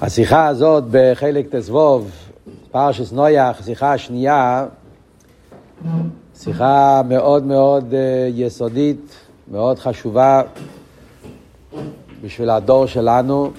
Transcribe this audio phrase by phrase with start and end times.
[0.00, 2.10] השיחה הזאת בחלק תזבוב,
[2.70, 4.66] פרשס נויח, שיחה השנייה,
[6.38, 9.14] שיחה מאוד מאוד אה, יסודית,
[9.50, 10.42] מאוד חשובה
[12.22, 13.50] בשביל הדור שלנו.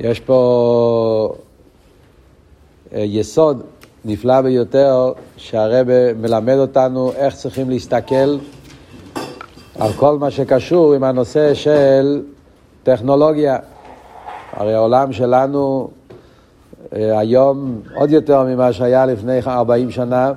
[0.00, 1.34] יש פה
[2.94, 3.62] אה, יסוד
[4.04, 5.86] נפלא ביותר שהרב
[6.16, 8.38] מלמד אותנו איך צריכים להסתכל
[9.78, 12.22] על כל מה שקשור עם הנושא של
[12.82, 13.58] טכנולוגיה.
[14.56, 15.88] הרי העולם שלנו
[16.92, 20.32] אה, היום עוד יותר ממה שהיה לפני 40 שנה.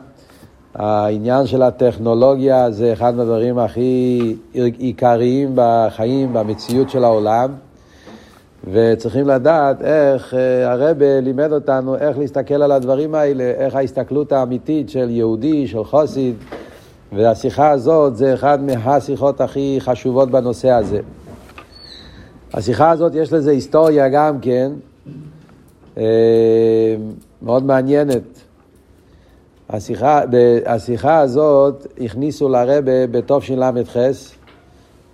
[0.75, 7.51] העניין של הטכנולוגיה זה אחד מהדברים הכי עיקריים בחיים, במציאות של העולם.
[8.71, 14.89] וצריכים לדעת איך אה, הרב לימד אותנו איך להסתכל על הדברים האלה, איך ההסתכלות האמיתית
[14.89, 16.35] של יהודי, של חוסיד,
[17.13, 20.99] והשיחה הזאת זה אחד מהשיחות הכי חשובות בנושא הזה.
[22.53, 24.71] השיחה הזאת יש לזה היסטוריה גם כן,
[25.97, 26.95] אה,
[27.41, 28.23] מאוד מעניינת.
[29.69, 30.21] השיחה,
[30.65, 33.97] השיחה הזאת הכניסו לרבה בתשל"ח,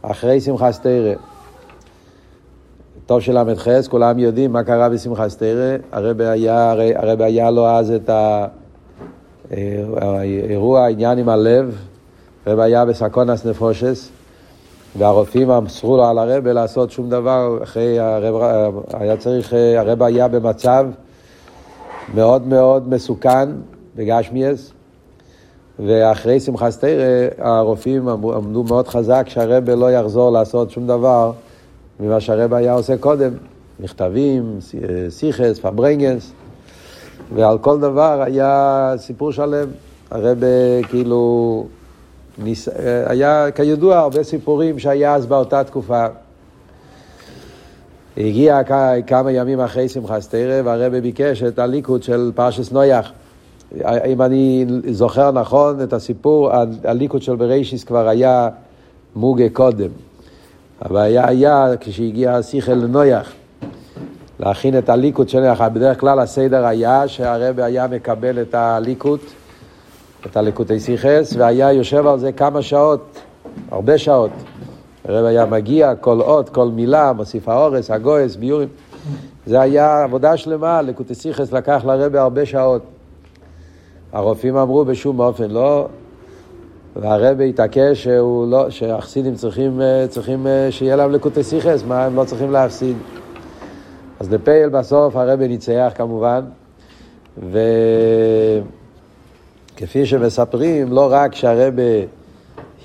[0.02, 1.14] אחרי שמחה סתירה.
[3.06, 8.10] תשל"ח, כולם יודעים מה קרה בשמחה סתירה, הרבה היה, הרבה היה לו אז את
[9.98, 11.78] האירוע, העניין עם הלב,
[12.46, 14.10] הרבה היה בסקונס נפושס.
[14.98, 20.86] והרופאים אמסרו לו על הרבה לעשות שום דבר, אחרי הרב, היה צריך, הרבה היה במצב
[22.16, 23.50] מאוד מאוד מסוכן
[23.96, 24.72] בגשמיאס,
[25.80, 31.32] ואחרי שמחה סתירה הרופאים עמדו מאוד חזק שהרבה לא יחזור לעשות שום דבר
[32.00, 33.32] ממה שהרבה היה עושה קודם,
[33.80, 34.60] מכתבים,
[35.10, 36.32] סיכס, פברנגס,
[37.36, 39.68] ועל כל דבר היה סיפור שלם.
[40.12, 40.48] הרבה
[40.90, 41.66] כאילו
[42.38, 42.70] ניס...
[43.06, 46.06] היה כידוע הרבה סיפורים שהיה אז באותה תקופה.
[48.18, 48.60] הגיע
[49.08, 53.12] כמה ימים אחרי שמחה סתירה והרבא ביקש את הליקוד של פרשס נויח.
[54.06, 56.52] אם אני זוכר נכון את הסיפור,
[56.84, 58.50] הליקוד של בראשיס כבר היה
[59.16, 59.90] מוגה קודם.
[60.82, 63.32] הבעיה היה כשהגיע השיחל לנויח.
[64.40, 65.62] להכין את הליקוד של נויח.
[65.62, 69.20] בדרך כלל הסדר היה שהרבא היה מקבל את הליקוד
[70.26, 73.20] את הלקוטי סיכס, והיה יושב על זה כמה שעות,
[73.72, 74.32] הרבה שעות.
[75.06, 78.68] הרב היה מגיע, כל אות, כל מילה, מוסיף האורס, הגויס, ביורים.
[79.46, 82.82] זה היה עבודה שלמה, לקוטי סיכס לקח לרבה הרבה שעות.
[84.14, 85.88] הרופאים אמרו בשום אופן לא,
[86.96, 88.08] והרבה התעקש
[88.48, 92.98] לא, שהחסידים צריכים, צריכים שיהיה להם לקוטי סיכס, מה הם לא צריכים להפסיד.
[94.20, 96.42] אז לפייל בסוף הרבה ניצח כמובן,
[97.44, 97.60] ו...
[99.78, 101.84] כפי שמספרים, לא רק שהרבה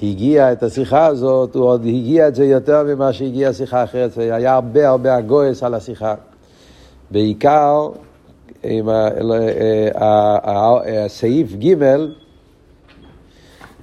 [0.03, 4.54] הגיע את השיחה הזאת, הוא עוד הגיע את זה יותר ממה שהגיע שיחה אחרת, היה
[4.54, 6.15] הרבה הרבה הגויס על השיחה.
[7.10, 7.88] בעיקר
[8.62, 8.88] עם
[11.04, 11.75] הסעיף ג',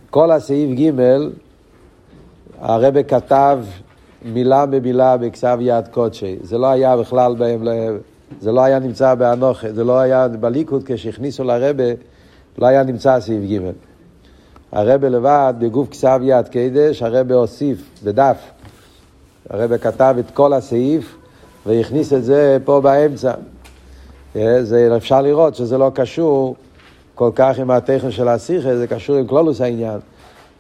[0.09, 0.91] כל הסעיף ג',
[2.59, 3.59] הרבה כתב
[4.25, 6.37] מילה במילה בכתב יד קודשי.
[6.41, 7.35] זה לא היה בכלל,
[8.39, 11.83] זה לא היה נמצא באנוכה, זה לא היה בליכוד כשהכניסו לרבה
[12.57, 13.71] לא היה נמצא סעיף ג'.
[14.71, 18.38] הרבה לבד, בגוף כסב יד קדש, הרבה הוסיף בדף.
[19.49, 21.17] הרבה כתב את כל הסעיף
[21.66, 23.33] והכניס את זה פה באמצע.
[24.35, 26.55] אה, זה אפשר לראות שזה לא קשור
[27.16, 29.99] כל כך עם הטכן של השיחה, זה קשור עם כלולוס העניין.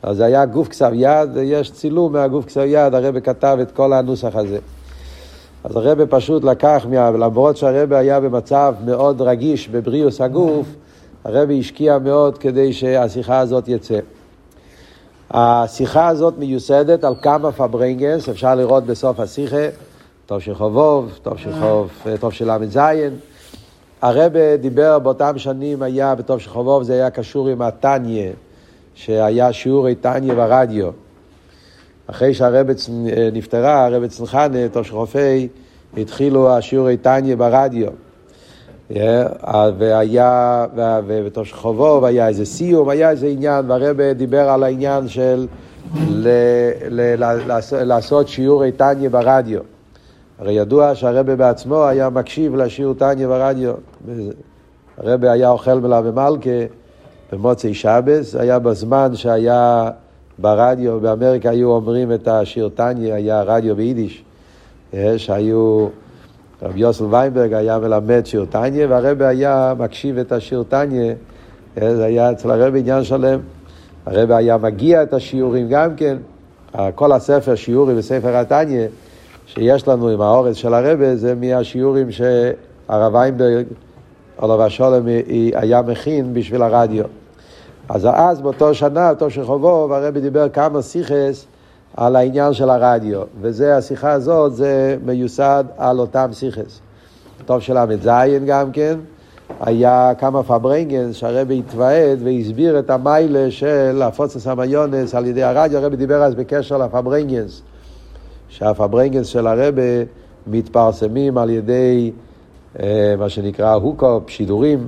[0.03, 3.93] אז זה היה גוף כסב יד, יש צילום מהגוף כסב יד, הרבה כתב את כל
[3.93, 4.59] הנוסח הזה.
[5.63, 10.67] אז הרבה פשוט לקח, למרות שהרבה היה במצב מאוד רגיש בבריאוס הגוף,
[11.25, 13.99] הרבי השקיע מאוד כדי שהשיחה הזאת יצא.
[15.31, 19.67] השיחה הזאת מיוסדת על כמה פברנגס, אפשר לראות בסוף השיחה,
[20.25, 22.77] טוב של חובוב, טוב של חוב, טוב של ל"ז.
[24.01, 28.31] הרבה דיבר באותם שנים, היה בטוב של חובוב, זה היה קשור עם הטניה,
[28.95, 30.89] שהיה שיעורי טניה ברדיו.
[32.07, 32.89] אחרי שהרבץ
[33.33, 35.47] נפטרה, הרבץ נחנה, טוב של חופי,
[35.97, 38.04] התחילו השיעורי טניה ברדיו.
[39.77, 40.65] והיה,
[41.07, 45.47] ובתוש חובוב היה איזה סיום, היה איזה עניין, והרבא דיבר על העניין של
[47.71, 49.61] לעשות, שיעורי טניה ברדיו.
[50.39, 53.73] הרי ידוע שהרבא בעצמו היה מקשיב לשיעור טניה ברדיו.
[54.97, 56.49] הרבא היה אוכל מלה ומלכה
[57.31, 59.89] במוצאי שבס, היה בזמן שהיה
[60.39, 64.23] ברדיו, באמריקה היו אומרים את השיר טניה, היה רדיו ביידיש,
[65.17, 65.87] שהיו...
[66.65, 71.13] רבי יוסל ויינברג היה מלמד שיר טניה, והרבה היה מקשיב את השיר טניה,
[71.77, 73.39] זה היה אצל הרבה עניין שלם.
[74.05, 76.17] הרבה היה מגיע את השיעורים גם כן,
[76.95, 78.87] כל הספר שיעורים וספר התניא,
[79.45, 83.65] שיש לנו עם האורץ של הרבה, זה מהשיעורים שהרב איינברג,
[84.37, 85.07] עליו השולם,
[85.53, 87.05] היה מכין בשביל הרדיו.
[87.89, 91.45] אז אז באותו שנה, אותו שחובוב, הרבי דיבר כמה סיכס
[91.97, 96.79] על העניין של הרדיו, וזה, השיחה הזאת, זה מיוסד על אותם סיכס.
[97.45, 98.09] טוב של ל"ז
[98.45, 98.99] גם כן,
[99.59, 105.95] היה כמה פברנגנס שהרבי התוועד והסביר את המיילה של הפוצס המיונס על ידי הרדיו, הרבי
[105.95, 107.61] דיבר אז בקשר לפברנגנס,
[108.49, 110.05] שהפברנגנס של הרבי
[110.47, 112.11] מתפרסמים על ידי
[112.79, 114.87] אה, מה שנקרא hookup, שידורים.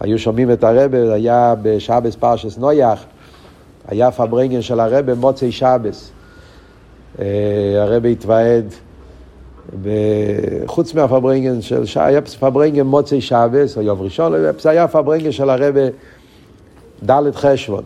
[0.00, 3.04] היו שומעים את הרבי, היה בשבס פרשס נויח,
[3.88, 6.12] היה פברנגן של הרבי מוצאי שבס.
[7.20, 8.74] אה, הרבי התוועד,
[10.66, 15.80] חוץ מהפברנגן של, היה פברנגן מוצאי שבס, או יום ראשון, זה היה פברנגן של הרבי
[17.04, 17.82] ד' חשוון.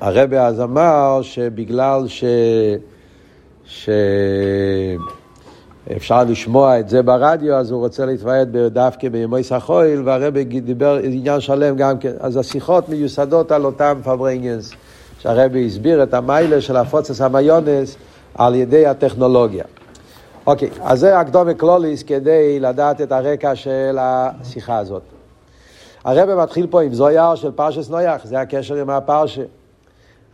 [0.00, 2.24] והרבה אז אמר שבגלל ש...
[3.64, 3.88] ש...
[5.96, 11.40] אפשר לשמוע את זה ברדיו, אז הוא רוצה להתוועד דווקא בימי סחויל, והרבי דיבר עניין
[11.40, 12.12] שלם גם כן.
[12.20, 14.72] אז השיחות מיוסדות על אותם פברנגנס,
[15.26, 17.96] שהרבי הסביר את המיילה של הפוצס המיונס
[18.34, 19.64] על ידי הטכנולוגיה.
[20.46, 25.02] אוקיי, אז זה הקדומה קלוליס כדי לדעת את הרקע של השיחה הזאת.
[26.04, 29.42] הרבי מתחיל פה עם זויר של פרשס נויח, זה הקשר עם הפרשה.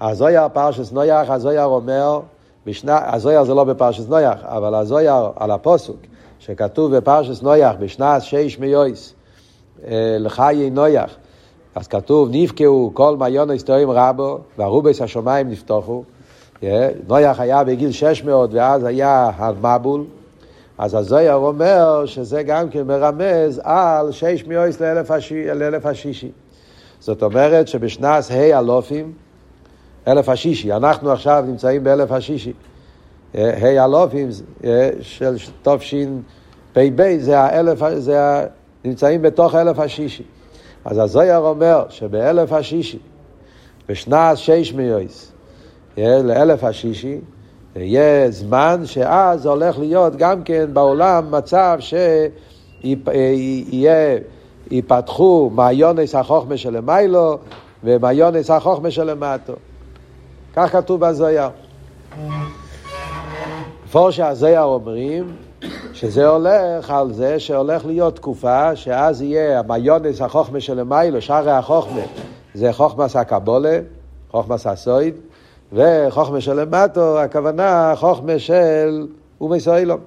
[0.00, 2.20] הזויר פרשס נויח, הזויר אומר
[2.66, 5.96] בשנה, הזויר זה לא בפרשס נויח, אבל הזויר על הפוסוק,
[6.38, 9.14] שכתוב בפרשס נויח בשנת שש מיויס,
[9.86, 11.16] אה, לחיי נויח,
[11.74, 16.02] אז כתוב, נפקעו כל מיון היסטוריים רבו, והרובס השמיים נפתחו.
[17.08, 20.04] נויח היה בגיל 600 ואז היה המבול.
[20.78, 26.30] אז הזויר אומר שזה גם כן מרמז על שש מיויס לאלף השישי.
[27.00, 29.12] זאת אומרת שבשנת ה' אלופים,
[30.08, 30.72] אלף השישי.
[30.72, 32.52] אנחנו עכשיו נמצאים באלף השישי.
[33.34, 34.28] ה' אלופים
[35.00, 38.44] של תשפ"ב זה האלף, זה ה...
[38.84, 40.22] נמצאים בתוך אלף השישי.
[40.84, 42.98] אז הזויר אומר שבאלף השישי,
[43.88, 45.32] בשנת שש מיויס,
[45.98, 47.18] אה, לאלף השישי,
[47.76, 52.98] יהיה זמן שאז הולך להיות גם כן בעולם מצב שיהיה,
[54.70, 57.38] ייפתחו מעיונס החוכמה שלמיילו
[57.84, 59.52] ומעיונס החוכמה שלמטו.
[60.54, 61.48] כך כתוב בזויר.
[63.92, 65.36] פורשה הזויר אומרים
[65.92, 72.00] שזה הולך על זה שהולך להיות תקופה שאז יהיה המיונס החוכמה של המיילו, שערי החוכמה,
[72.54, 73.78] זה חוכמס הקבולה,
[74.30, 75.14] חוכמס הסויד,
[75.72, 79.06] וחוכמה של למטו, הכוונה חוכמה של
[79.40, 80.00] אומי סוילום.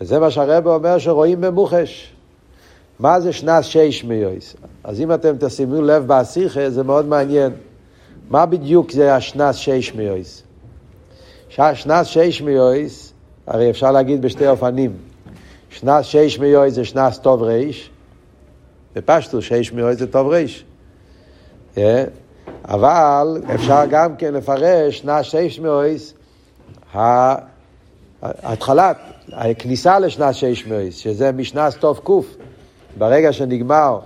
[0.00, 2.14] וזה מה שהרבא אומר שרואים במוחש.
[2.98, 4.56] מה זה שנס שש מיויס?
[4.84, 7.52] אז אם אתם תשימו לב באסיכה, זה מאוד מעניין.
[8.30, 10.42] מה בדיוק זה השנס שש מיויס?
[11.48, 13.13] שנס שש מיויס,
[13.46, 14.96] הרי אפשר להגיד בשתי אופנים.
[15.70, 17.90] שנס שש מיויס זה שנס טוב ריש,
[18.94, 20.64] בפשטו שש מיויס זה טוב ריש.
[21.74, 21.78] Yeah.
[22.68, 26.14] אבל אפשר גם כן לפרש שנס שש מיויס,
[28.22, 28.96] ההתחלת,
[29.32, 32.26] הכניסה לשנס שש מיויס, שזה משנס טוב קוף.
[32.98, 33.98] ברגע שנגמר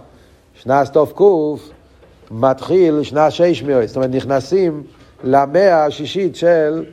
[0.55, 1.71] שנס טוב קוף,
[2.31, 4.83] מתחיל שנה שש מאות, זאת אומרת נכנסים
[5.25, 6.85] למאה השישית של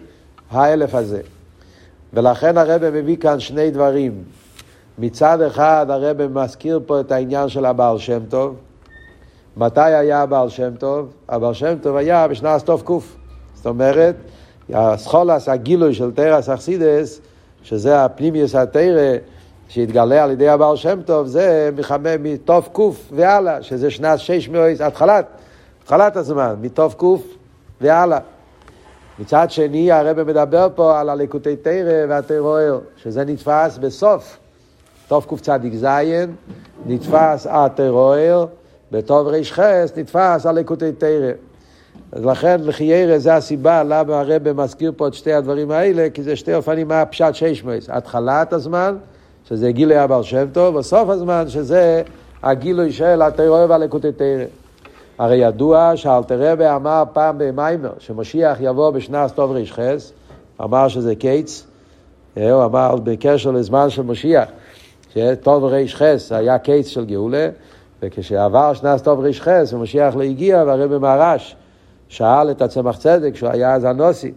[0.51, 1.21] האלף הזה.
[2.15, 4.23] ולכן הרב מביא כאן שני דברים.
[4.99, 8.55] מצד אחד הרב מזכיר פה את העניין של הבעל שם טוב.
[9.57, 11.13] מתי היה הבעל שם טוב?
[11.29, 13.15] הבעל שם טוב היה בשנת קוף.
[13.55, 14.15] זאת אומרת,
[14.73, 17.21] הסחולס, הגילוי של תרס אכסידס,
[17.63, 19.15] שזה הפנימיוס התרא,
[19.67, 24.81] שהתגלה על ידי הבעל שם טוב, זה מחמם מתוף קוף והלאה, שזה שנת שש מאות,
[24.81, 25.25] התחלת,
[25.83, 27.23] התחלת הזמן, מתוף קוף
[27.81, 28.19] והלאה.
[29.19, 34.37] מצד שני, הרב מדבר פה על הליקוטי תרא והטרור, שזה נתפס בסוף.
[35.07, 35.25] תוף
[35.75, 36.35] זין,
[36.85, 37.47] נתפס
[38.91, 39.51] בטוב ריש
[39.97, 41.31] נתפס הליקוטי תרא.
[42.11, 46.35] אז לכן לחיירה זה הסיבה למה הרב מזכיר פה את שתי הדברים האלה, כי זה
[46.35, 47.89] שתי אופנים מה הפשט שש מויס.
[47.89, 48.97] התחלת הזמן,
[49.49, 52.01] שזה גילוי הבעל שם טוב, וסוף הזמן שזה
[52.43, 54.64] הגילוי של הטרור והלקוטי תרא.
[55.17, 59.79] הרי ידוע שאלתרבה אמר פעם במיימר, שמשיח יבוא בשנת טוב רי"ח,
[60.61, 61.67] אמר שזה קיץ,
[62.35, 64.49] הוא אמר בקשר לזמן של משיח,
[65.13, 67.49] שטוב רי"ח היה קיץ של גאולה,
[68.01, 71.55] וכשעבר שנת טוב רי"ח ומשיח לא הגיע, והרבי מהרש
[72.09, 74.31] שאל את הצמח צדק, שהוא היה אז הנוסי,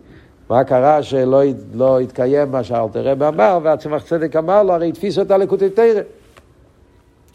[0.50, 1.42] מה קרה שלא
[1.75, 6.00] לא התקיים מה שאלתרבה אמר, והצמח צדק אמר לו, הרי התפיסו את הלקוטי תרא.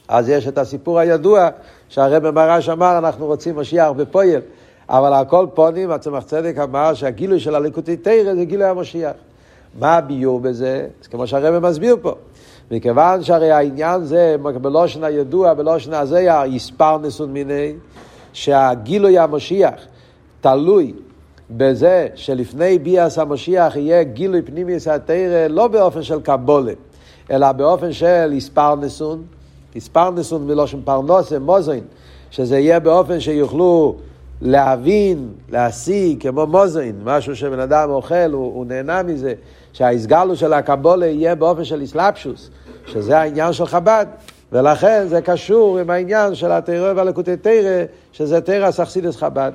[0.07, 1.49] אז יש את הסיפור הידוע
[1.89, 4.41] שהרבא מרש אמר, אנחנו רוצים משיח בפויל.
[4.89, 9.11] אבל על כל פונים, הצמח צדק אמר שהגילוי של הליקוטי תרא זה גילוי המשיח.
[9.79, 10.87] מה הביור בזה?
[11.01, 12.15] אז כמו שהרבא מסביר פה.
[12.71, 17.73] מכיוון שהרי העניין זה, בלושן הידוע, בלושן הזה, יספר נסון מיני,
[18.33, 19.73] שהגילוי המשיח
[20.41, 20.93] תלוי
[21.49, 26.73] בזה שלפני ביאס המשיח יהיה גילוי פנימי התרא לא באופן של קבולה,
[27.31, 29.23] אלא באופן של יספר נסון,
[29.75, 31.83] יספר נסון מלושן פרנוסה, מוזין,
[32.31, 33.95] שזה יהיה באופן שיוכלו
[34.41, 39.33] להבין, להשיג, כמו מוזין, משהו שבן אדם אוכל, הוא, הוא נהנה מזה,
[39.73, 42.49] שהאיסגלו של הקבולה יהיה באופן של איסלאפשוס,
[42.85, 44.05] שזה העניין של חב"ד,
[44.51, 49.51] ולכן זה קשור עם העניין של התרא והלקוטי תרא, שזה תרא סכסידס חב"ד.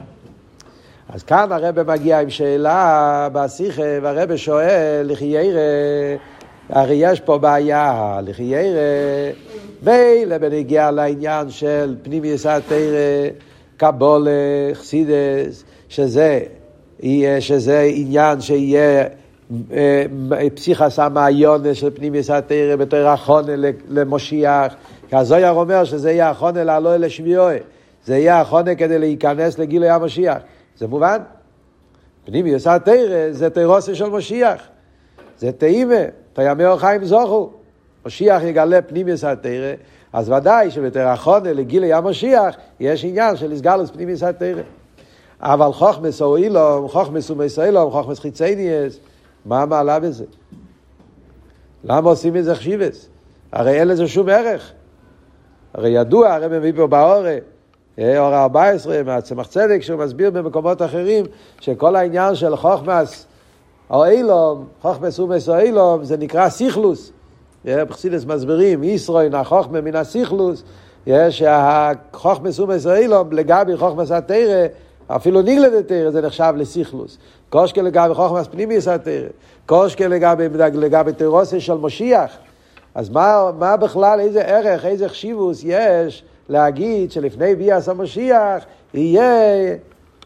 [1.08, 5.60] אז כאן הרב מגיע עם שאלה בשיחה, והרב שואל, לכי ירא,
[6.68, 9.32] הרי יש פה בעיה, לכי ירא,
[9.82, 13.28] מילא בנגיע לעניין של פנימי יסד תרא,
[13.76, 14.30] קבולה,
[14.74, 16.40] חסידס, שזה,
[17.40, 19.04] שזה עניין שיהיה
[19.72, 20.04] אה,
[20.54, 23.52] פסיכס המעיונס של פנימי יסד תרא בתור החונה
[23.88, 24.74] למושיח,
[25.08, 27.56] כי הזויר אומר שזה יהיה החונה לעלו אל השביעוי,
[28.04, 30.38] זה יהיה החונה כדי להיכנס לגילוי המשיח.
[30.78, 31.18] זה מובן.
[32.24, 34.62] פנימיוס התרא זה תירוסי של משיח.
[35.38, 35.94] זה תאימה,
[36.32, 37.57] תימי אורחיים זוכו.
[38.08, 39.72] משיח יגלה פנימיוס התרא,
[40.12, 44.62] אז ודאי שבתרחונה לגילי המשיח יש עניין של הסגלוס פנימיוס התרא.
[45.40, 48.98] אבל חוכמס או אילום, חוכמס ומס אילום, חוכמס חיצניאס,
[49.46, 50.24] מה המעלה בזה?
[51.84, 53.08] למה עושים מזה חשיבס?
[53.52, 54.72] הרי אין לזה שום ערך.
[55.74, 57.38] הרי ידוע, הרי מביא פה באורי,
[57.98, 61.24] אור ה-14 מהצמח צדק שהוא מסביר במקומות אחרים
[61.60, 63.26] שכל העניין של חוכמס
[63.90, 67.12] או אילום, חוכמס ומס או אילום, זה נקרא סיכלוס.
[67.68, 70.62] בחסידס מסבירים, ישרוין החוכמה מן הסיכלוס,
[71.30, 74.66] שהחוכמס ומס או אילום לגבי חוכמס התרא,
[75.08, 77.18] אפילו ניגלד התרא זה נחשב לסיכלוס.
[77.50, 79.28] קושקה לגבי חוכמס פנימיוס התרא,
[79.66, 82.30] קושקה לגבי, לגבי תירוסי של משיח.
[82.94, 89.32] אז מה, מה בכלל, איזה ערך, איזה חשיבוס יש להגיד שלפני ביאס המשיח יהיה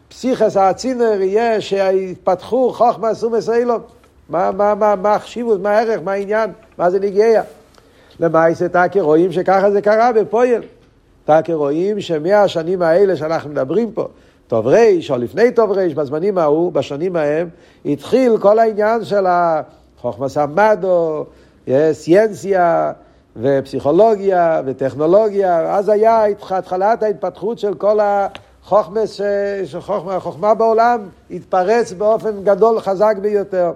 [0.09, 3.81] פסיכס האצינר, יהיה שיתפתחו חוכמה סומס אילון.
[4.29, 7.41] מה, מה, מה, מה החשיבות, מה הערך, מה העניין, מה זה נגיע.
[8.19, 10.61] למעשה תקי רואים שככה זה קרה בפועל.
[11.25, 14.07] תקי רואים שמהשנים האלה שאנחנו מדברים פה,
[14.47, 17.49] טוב ריש, או לפני טוב ריש, בזמנים ההוא, בשנים ההם,
[17.85, 21.25] התחיל כל העניין של החוכמה סמדו,
[21.91, 22.91] סיינסיה,
[23.37, 29.21] ופסיכולוגיה וטכנולוגיה, אז היה התחלת ההתפתחות של כל החוכמס,
[29.65, 30.99] שחוכמה, החוכמה בעולם
[31.31, 33.71] התפרץ באופן גדול חזק ביותר.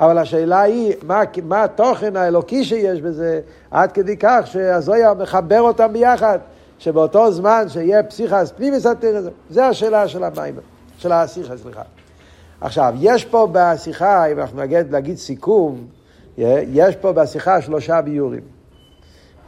[0.00, 3.40] אבל השאלה היא, מה, מה התוכן האלוקי שיש בזה,
[3.70, 6.38] עד כדי כך שהזויה מחבר אותם ביחד,
[6.78, 10.54] שבאותו זמן שיהיה פסיכס פנימיס התרא, זה השאלה של המים,
[10.98, 11.82] של השיחה, סליחה.
[12.60, 15.86] עכשיו, יש פה בשיחה, אם אנחנו נגיד להגיד סיכום,
[16.38, 18.42] יש פה בשיחה שלושה ביורים.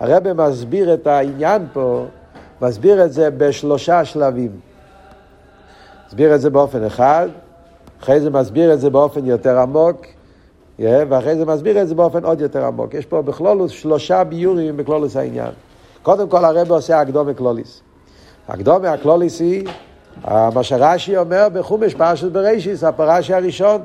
[0.00, 2.06] הרב מסביר את העניין פה,
[2.62, 4.50] מסביר את זה בשלושה שלבים.
[6.06, 7.28] מסביר את זה באופן אחד,
[8.02, 10.06] אחרי זה מסביר את זה באופן יותר עמוק,
[10.82, 12.94] ואחרי זה מסביר את זה באופן עוד יותר עמוק.
[12.94, 15.50] יש פה בכלולוס שלושה ביורים בכלולוס העניין.
[16.02, 17.80] קודם כל הרב עושה הקדומה קלוליס.
[18.48, 19.68] הקדומה הקלוליס היא
[20.28, 23.82] מה שרש"י אומר בחומש פרשת בראשיס, הפרשי הראשון.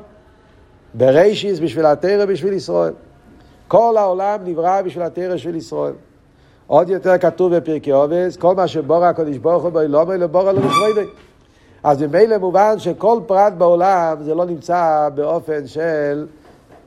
[0.94, 2.92] בראשיס בשביל התרא בשביל ישראל.
[3.68, 5.92] כל העולם נברא בשביל התרא של ישראל.
[6.66, 10.50] עוד יותר כתוב בפרקי עובס, כל מה שבור הקדוש ברוך הוא בו לא מי לבור
[10.50, 11.10] אלו לכבודי.
[11.82, 16.26] אז ממילא מובן שכל פרט בעולם זה לא נמצא באופן של,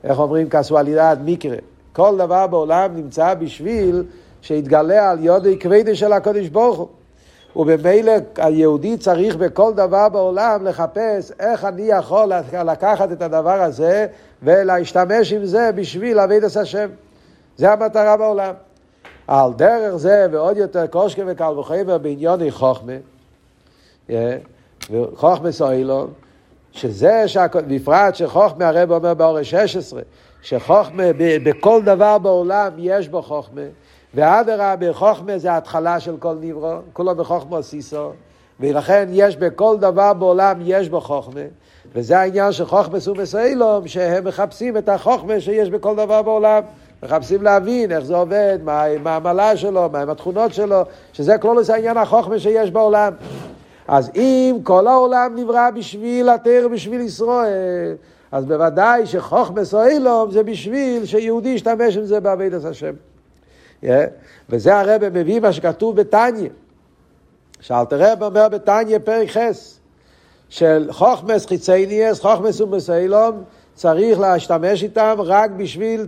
[0.04, 1.56] איך אומרים, קסואלידד מקרה.
[1.92, 4.04] כל דבר בעולם נמצא בשביל
[4.42, 6.88] שיתגלה על יודי כבדי של הקדוש ברוך הוא.
[7.56, 12.32] וממילא היהודי צריך בכל דבר בעולם לחפש איך אני יכול
[12.64, 14.06] לקחת את הדבר הזה
[14.42, 16.88] ולהשתמש עם זה בשביל אבידס השם.
[17.56, 18.54] זה המטרה בעולם.
[19.26, 22.92] על דרך זה ועוד יותר קושקה וקל וחבר בעניוני חוכמה,
[24.90, 26.12] וחוכמה סוילון,
[26.72, 27.24] שזה,
[27.66, 30.02] בפרט שחוכמה הרב אומר באורש 16,
[30.42, 33.60] שחוכמה בכל דבר בעולם יש בו חוכמה,
[34.14, 38.10] ואדרבה חוכמה זה ההתחלה של כל נברו, כולו בחוכמה סיסו,
[38.60, 41.40] ולכן יש בכל דבר בעולם יש בו חוכמה,
[41.94, 46.62] וזה העניין של חוכמה סומס אילום, שהם מחפשים את החוכמה שיש בכל דבר בעולם.
[47.02, 51.96] מחפשים להבין איך זה עובד, מה, מה המעלה שלו, מה התכונות שלו, שזה כלולוס העניין
[51.96, 53.12] החוכמה שיש בעולם.
[53.88, 57.94] אז אם כל העולם נברא בשביל התר בשביל ישראל,
[58.32, 62.92] אז בוודאי שחוכמה סוילום זה בשביל שיהודי ישתמש עם זה בעבידת השם.
[63.84, 63.86] Yeah.
[64.50, 66.48] וזה הרב מביא מה שכתוב בתניא.
[67.60, 69.78] שאלת רב אומר בתניא פרק חס,
[70.48, 73.42] של חוכמס חיצייניאס, חוכמס ומסיילום,
[73.74, 76.06] צריך להשתמש איתם רק בשביל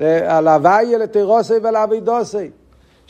[0.00, 2.50] אה, הלוויה לתירוסי ולאבידוסי.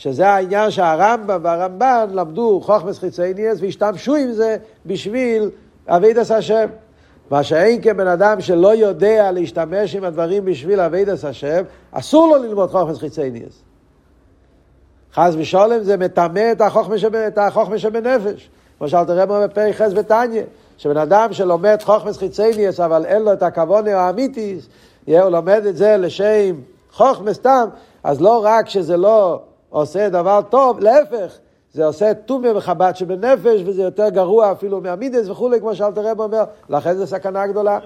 [0.03, 5.49] שזה העניין שהרמב"ם והרמב"ן למדו חוכמס חיצייניאס והשתמשו עם זה בשביל
[5.87, 6.67] אבידס השם.
[7.31, 12.69] מה שאין כבן אדם שלא יודע להשתמש עם הדברים בשביל אבידס השם, אסור לו ללמוד
[12.69, 13.61] חוכמס חיצייניאס.
[15.13, 18.49] חס ושולם זה מטמא את החוכמה שבנפש.
[18.77, 20.43] כמו שאלת רב בפרק חס ותניא,
[20.77, 24.67] שבן אדם שלומד חוכמס חיצייניאס אבל אין לו את הכבוד האמיתיס,
[25.05, 26.55] הוא לומד את זה לשם
[26.91, 27.67] חוכמה סתם,
[28.03, 29.41] אז לא רק שזה לא
[29.73, 31.37] עושה דבר טוב, להפך,
[31.73, 36.43] זה עושה טומיה וחב"ד שבנפש, וזה יותר גרוע אפילו מהמידס וכולי, כמו שאלת הרב אומר,
[36.69, 37.79] לכן זו סכנה גדולה.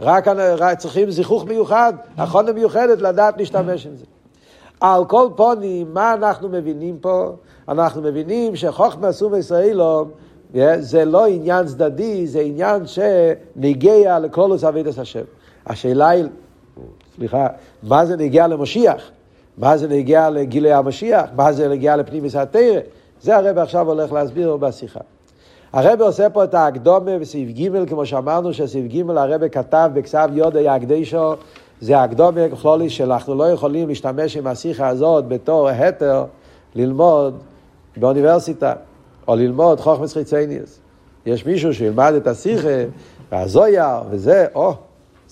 [0.00, 0.28] רק,
[0.78, 4.04] צריכים זיכוך מיוחד, נכונה מיוחדת לדעת להשתמש עם זה.
[4.80, 7.32] על כל פונים, מה אנחנו מבינים פה?
[7.68, 10.10] אנחנו מבינים שחוכמה סום ישראלום
[10.78, 15.24] זה לא עניין צדדי, זה עניין שניגע לכל עבידת השם.
[15.66, 16.24] השאלה היא,
[17.16, 17.46] סליחה,
[17.82, 19.10] מה זה נגיע למשיח?
[19.58, 21.24] מה זה נגיע לגילי המשיח?
[21.36, 22.80] מה זה נגיע לפנימיס התרא?
[23.22, 25.00] זה הרב עכשיו הולך להסביר בשיחה.
[25.72, 30.68] הרב עושה פה את ההקדומה בסעיף ג', כמו שאמרנו שסעיף ג' הרב כתב בכסף יודי
[30.68, 31.34] הקדישו,
[31.80, 36.24] זה הקדומה כלולי שאנחנו לא יכולים להשתמש עם השיחה הזאת בתור התר
[36.74, 37.38] ללמוד
[37.96, 38.72] באוניברסיטה,
[39.28, 40.80] או ללמוד חוכמס חיצייניאס.
[41.26, 42.68] יש מישהו שילמד את השיחה,
[43.32, 44.74] והזויה, וזה, או,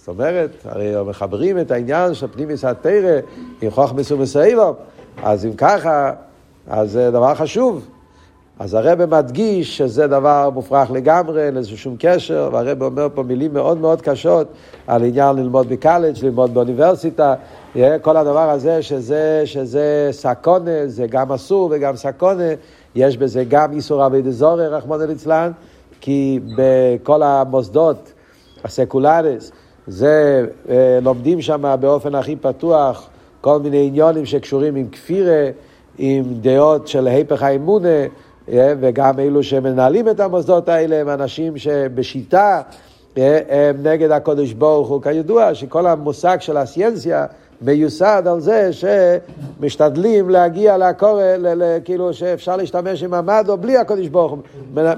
[0.05, 3.21] זאת אומרת, הרי מחברים את העניין של פנימיס התרא
[3.63, 4.75] עם חוכמס ומסיילום,
[5.23, 6.13] אז אם ככה,
[6.69, 7.89] אז זה דבר חשוב.
[8.59, 13.55] אז הרב מדגיש שזה דבר מופרך לגמרי, אין לזה שום קשר, והרב אומר פה מילים
[13.55, 14.47] מאוד מאוד קשות
[14.87, 17.35] על עניין ללמוד בקלג', ללמוד באוניברסיטה,
[18.03, 22.49] כל הדבר הזה שזה, שזה סקונה, זה גם אסור וגם סקונה,
[22.95, 25.51] יש בזה גם איסור אבי דזורי, רחמנא ליצלן,
[26.01, 28.13] כי בכל המוסדות
[28.65, 29.53] הסקולרס,
[29.87, 33.09] זה, אה, לומדים שם באופן הכי פתוח
[33.41, 35.51] כל מיני עניונים שקשורים עם כפירה,
[35.99, 37.89] עם דעות של היפך האמונה,
[38.49, 42.63] אה, וגם אלו שמנהלים את המוסדות האלה הם אנשים שבשיטה
[43.19, 45.03] אה, הם נגד הקודש ברוך הוא.
[45.03, 47.27] כידוע שכל המושג של הסיינציה
[47.63, 51.23] מיוסד על זה שמשתדלים להגיע לקורא,
[51.85, 54.39] כאילו שאפשר להשתמש עם המדו בלי הקודש ברוך הוא.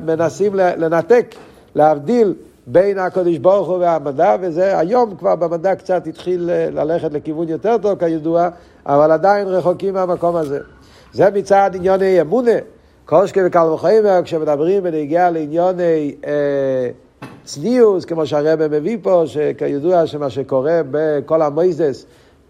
[0.05, 1.35] מנסים לנתק,
[1.75, 2.35] להבדיל
[2.66, 7.98] בין הקודש ברוך הוא והמדע, וזה היום כבר במדע קצת התחיל ללכת לכיוון יותר טוב
[7.98, 8.48] כידוע,
[8.87, 10.59] אבל עדיין רחוקים מהמקום הזה.
[11.12, 12.52] זה מצד עניוני אמונה.
[13.05, 16.90] קושקי וקל וחיימר, כשמדברים בנגיעה לעניוני אה,
[17.44, 22.07] צניעוס, כמו שהרבא מביא פה, שכידוע שמה שקורה בכל המויזס,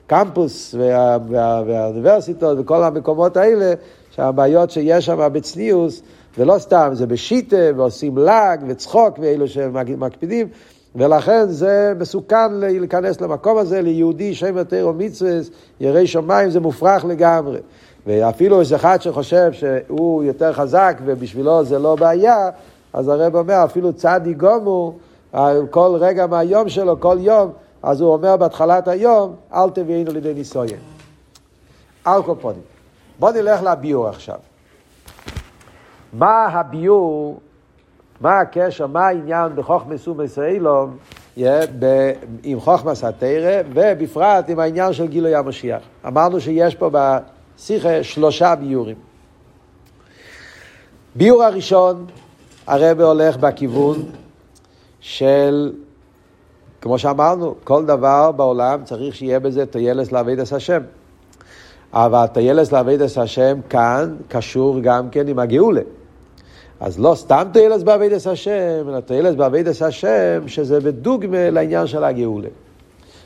[0.07, 3.75] קמפוס וה, וה, והאוניברסיטות וכל המקומות האלה,
[4.11, 6.03] שהבעיות שיש שם בצניעוס,
[6.39, 10.49] ולא סתם, זה בשיטה, ועושים לעג וצחוק, ואלו שמקפידים,
[10.95, 15.31] ולכן זה מסוכן להיכנס למקום הזה, ליהודי שם יותר ומצווה,
[15.81, 17.59] ירא שמיים, זה מופרך לגמרי.
[18.07, 22.51] ואפילו איזה אחד שחושב שהוא יותר חזק ובשבילו זה לא בעיה,
[22.93, 24.95] אז הרב אומר, אפילו צדי גומו,
[25.71, 27.51] כל רגע מהיום שלו, כל יום,
[27.83, 30.79] אז הוא אומר בהתחלת היום, אל תביאינו לידי ניסויין.
[32.05, 32.63] על כל פונים.
[33.19, 34.37] בואו נלך לביור עכשיו.
[36.13, 37.41] מה הביור,
[38.21, 40.97] מה הקשר, מה העניין בחוכמס ומסיילום
[42.43, 45.83] עם חוכמס התרא, ובפרט עם העניין של גילוי המשיח.
[46.07, 48.97] אמרנו שיש פה בשיחה שלושה ביורים.
[51.15, 52.07] ביור הראשון,
[52.67, 54.03] הרב הולך בכיוון
[55.01, 55.73] של,
[56.81, 60.83] כמו שאמרנו, כל דבר בעולם צריך שיהיה בזה תיילס לעבד את השם.
[61.99, 65.81] אבל תיילס לעבד את השם כאן קשור גם כן עם הגאולה.
[66.81, 72.49] אז לא סתם תהילס בעבידת השם, אלא תהילס בעבידת השם, שזה בדוגמה לעניין של הגאולה.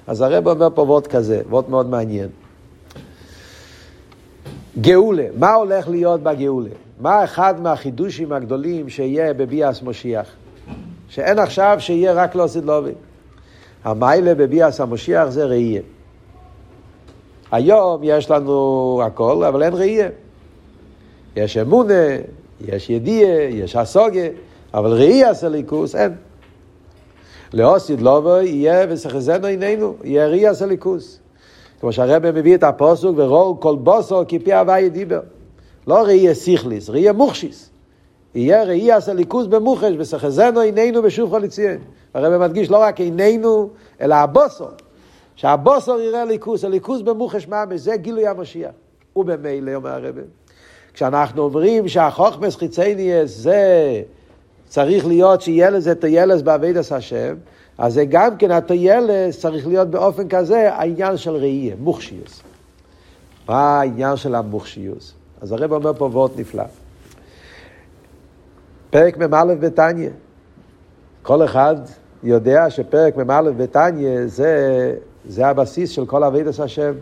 [0.06, 2.28] אז הרב אומר פה וורט כזה, וורט מאוד מעניין.
[4.80, 6.70] גאולה, מה הולך להיות בגאולה?
[7.00, 10.26] מה אחד מהחידושים הגדולים שיהיה בביאס משיח?
[11.08, 12.92] שאין עכשיו שיהיה רק לא סדלובי.
[13.84, 15.82] המיילה בביאס המשיח זה ראייה.
[17.52, 20.08] היום יש לנו הכל, אבל אין ראייה.
[21.36, 22.04] יש אמונה,
[22.60, 24.26] יש ידיעה, יש הסוגה,
[24.74, 26.12] אבל ראי הסליקוס אין.
[27.52, 31.20] לאוסיד לובו יהיה וסחזנו עינינו, יהיה ראי הסליקוס.
[31.80, 35.20] כמו שהרבא מביא את הפוסוק ורואו כל בוסו כפי הוואי דיבר.
[35.86, 37.70] לא ראי סיכליס, ראי מוכשיס.
[38.34, 41.78] יהיה ראי הסליקוס במוחש וסחזנו עינינו בשוב חליציין.
[42.14, 43.68] הרבא מדגיש לא רק עינינו,
[44.00, 44.64] אלא הבוסו.
[45.40, 48.70] שהבוסו יראה ליכוס, הליכוס במוחש מה, זה גילוי המשיח.
[49.16, 50.22] ובמילא, אומר הרבא,
[50.94, 54.02] כשאנחנו אומרים שהחוכמס חיצייניאס זה
[54.68, 57.34] צריך להיות שיהיה לזה טיילס בעבידת השם,
[57.78, 62.42] אז זה גם כן הטיילס צריך להיות באופן כזה העניין של ראייה, מוכשיוס.
[63.48, 65.14] מה העניין של המוכשיוס?
[65.40, 66.64] אז הרב אומר פה וורט נפלא.
[68.90, 70.10] פרק מ"א בתניא.
[71.22, 71.76] כל אחד
[72.22, 74.94] יודע שפרק מ"א בתניא זה,
[75.30, 76.92] זה הבסיס של כל אבידס השם.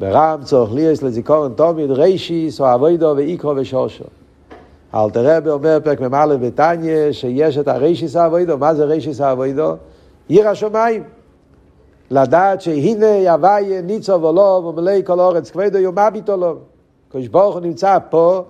[0.00, 4.04] ברם צורך ליאס לזיכורן תומיד רישיס או אבוידו ואיקרו ושושו.
[4.94, 9.74] אלתר רבי אומר פרק מ"א בתניא שיש את הרישיס אבוידו, מה זה רישיס אבוידו?
[10.28, 11.02] עיר השמיים.
[12.10, 16.56] לדעת שהנה הוויה ניצוב עולו ומלא כל אורץ כבדו יומה ביטולו.
[17.08, 18.42] קדוש ברוך הוא נמצא פה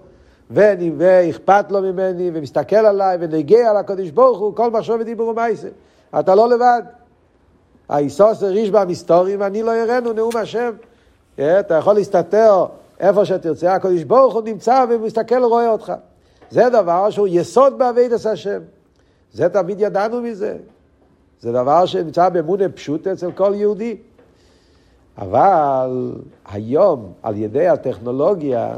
[0.50, 5.68] ואכפת לו ממני ומסתכל עליי ונגיע לקדוש ברוך הוא כל מחשוב ודיבור ומעשה.
[6.18, 6.82] אתה לא לבד.
[7.88, 10.70] האיסוס הריש במסתורים ואני לא יראנו נאום השם.
[11.38, 12.64] אה, אתה יכול להסתתר
[13.00, 15.92] איפה שתרצה, הקדוש ברוך הוא נמצא ומסתכל ורואה אותך.
[16.50, 18.60] זה דבר שהוא יסוד באבידס השם.
[19.32, 20.56] זה תמיד ידענו מזה.
[21.40, 23.96] זה דבר שנמצא באמונה פשוט אצל כל יהודי.
[25.18, 26.12] אבל
[26.52, 28.76] היום, על ידי הטכנולוגיה,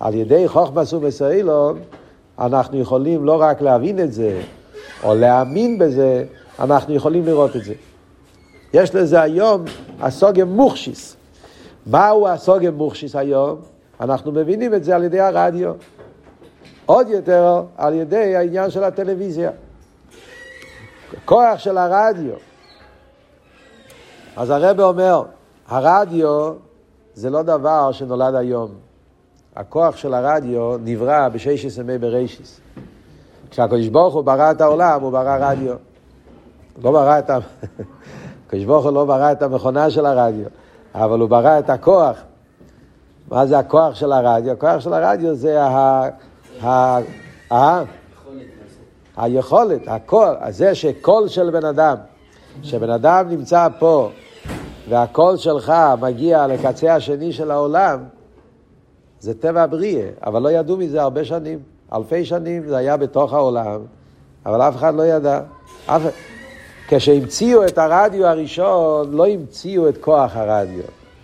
[0.00, 1.78] על ידי חוכמס ומסיילום,
[2.38, 4.40] אנחנו יכולים לא רק להבין את זה,
[5.04, 6.24] או להאמין בזה,
[6.60, 7.74] אנחנו יכולים לראות את זה.
[8.74, 9.64] יש לזה היום
[10.00, 11.16] הסוגיה מוכשיס.
[11.86, 13.60] מהו הסוגיה מוכשיס היום?
[14.00, 15.72] אנחנו מבינים את זה על ידי הרדיו.
[16.86, 19.50] עוד יותר על ידי העניין של הטלוויזיה.
[21.24, 22.34] כוח של הרדיו.
[24.36, 25.22] אז הרב אומר,
[25.68, 26.52] הרדיו
[27.14, 28.70] זה לא דבר שנולד היום.
[29.56, 32.60] הכוח של הרדיו נברא בששת ימי בראשיס.
[33.50, 35.74] כשהקדוש ברוך הוא ברא את העולם, הוא ברא רדיו.
[36.82, 37.38] לא ברא את ה...
[38.50, 40.46] הקדוש ברוך הוא לא ברא את המכונה של הרדיו,
[40.94, 42.16] אבל הוא ברא את הכוח.
[43.30, 44.52] מה זה הכוח של הרדיו?
[44.52, 46.08] הכוח של הרדיו זה ה...
[46.62, 46.98] ה...
[47.52, 47.82] ה...
[49.16, 51.96] היכולת, הקול, זה שקול של בן אדם,
[52.62, 54.10] שבן אדם נמצא פה
[54.88, 57.98] והקול שלך מגיע לקצה השני של העולם,
[59.20, 61.58] זה טבע הבריאה, אבל לא ידעו מזה הרבה שנים.
[61.92, 63.80] אלפי שנים זה היה בתוך העולם,
[64.46, 65.40] אבל אף אחד לא ידע.
[65.86, 66.02] אף...
[66.92, 70.82] כשהמציאו את הרדיו הראשון, לא המציאו את כוח הרדיו.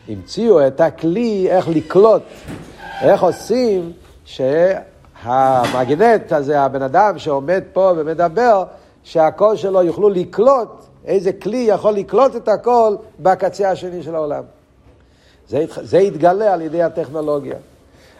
[0.08, 2.22] המציאו את הכלי איך לקלוט,
[3.02, 3.92] איך עושים
[4.24, 8.64] שהמגנט הזה, הבן אדם שעומד פה ומדבר,
[9.02, 10.68] שהקול שלו יוכלו לקלוט,
[11.04, 14.42] איזה כלי יכול לקלוט את הקול בקצה השני של העולם.
[15.48, 17.56] זה, זה יתגלה על ידי הטכנולוגיה.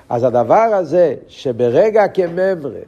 [0.09, 2.81] אז הדבר הזה, שברגע כמימרא,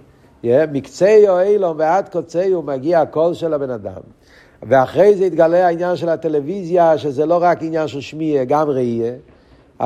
[0.44, 4.17] מקצה העולם ועד קצהו מגיע הקול של הבן אדם,
[4.62, 9.12] ואחרי זה יתגלה העניין של הטלוויזיה, שזה לא רק עניין של שמיע, גם ראייה.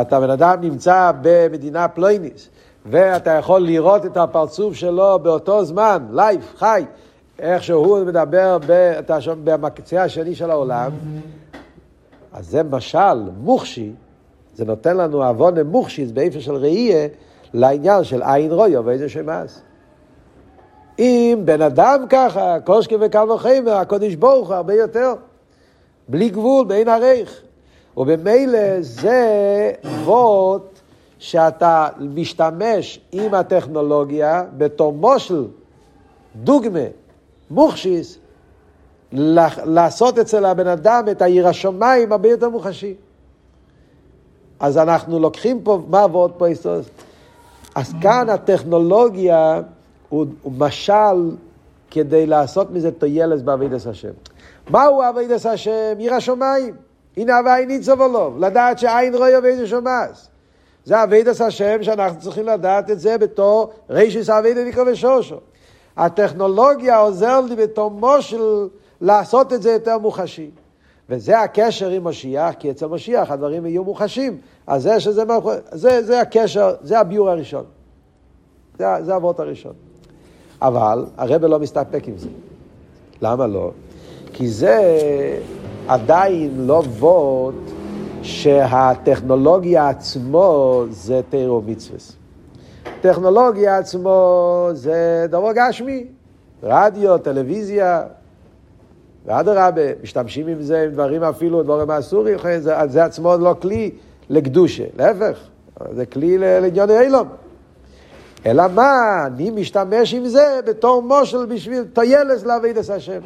[0.00, 2.48] אתה בן אדם נמצא במדינה פלויניס,
[2.86, 6.84] ואתה יכול לראות את הפרצוף שלו באותו זמן, live, חי,
[7.38, 8.58] איך שהוא מדבר
[9.44, 10.90] במקצה השני של העולם.
[12.32, 13.92] אז זה משל מוחשי
[14.54, 17.08] זה נותן לנו עוון מוכשיס באיפה של ראייה
[17.54, 19.62] לעניין של עין רויו ואיזה שמאס.
[20.98, 25.14] אם בן אדם ככה, קושקי וקל וחמר, הקודש ברוך הוא הרבה יותר.
[26.08, 27.40] בלי גבול, באין עריך.
[27.96, 29.72] ובמילא זה
[30.04, 30.80] ווט
[31.18, 35.46] שאתה משתמש עם הטכנולוגיה בתור מושל,
[36.36, 36.84] דוגמה,
[37.50, 38.18] מוכשיס,
[39.12, 42.94] לעשות אצל הבן אדם את העיר השמיים הרבה יותר מוחשי.
[44.60, 46.46] אז אנחנו לוקחים פה, מה ועוד פה?
[47.74, 49.60] אז כאן הטכנולוגיה
[50.12, 51.30] הוא, הוא משל
[51.90, 54.12] כדי לעשות מזה טיילס בעבידת השם.
[54.70, 55.94] מהו עבידת השם?
[55.98, 56.74] עיר השמיים.
[57.16, 60.28] הנה הווי ניצוב עולוב, לדעת שעין רואה ואיזה שומעס.
[60.84, 65.36] זה אבידס השם שאנחנו צריכים לדעת את זה בתור רישיס אבידס ויקרא ושושו.
[65.96, 68.68] הטכנולוגיה עוזר לי בתור מושל
[69.00, 70.50] לעשות את זה יותר מוחשי.
[71.08, 74.38] וזה הקשר עם משיח, כי אצל משיח הדברים יהיו מוחשים.
[74.66, 75.22] אז זה שזה,
[75.72, 77.64] זה, זה הקשר, זה הביור הראשון.
[78.78, 79.91] זה, זה הוורט הראשון.
[80.62, 82.28] אבל הרב לא מסתפק עם זה.
[83.22, 83.70] למה לא?
[84.32, 84.98] כי זה
[85.88, 87.54] עדיין לא וורט
[88.22, 91.98] שהטכנולוגיה עצמו זה תירו מצווה.
[93.00, 96.04] טכנולוגיה עצמו זה דבר גשמי,
[96.62, 98.02] רדיו, טלוויזיה,
[99.26, 103.90] ואדרבה, משתמשים עם זה, עם דברים אפילו, דברים אסורים, זה, זה עצמו לא כלי
[104.30, 105.38] לקדושה, להפך,
[105.94, 107.28] זה כלי לעניון אילום.
[108.46, 113.20] אלא מה, אני משתמש עם זה בתור מושל בשביל טיילס לעבידת השם.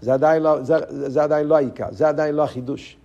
[0.00, 2.96] זה עדיין, לא, זה, זה עדיין לא העיקר, זה עדיין לא החידוש.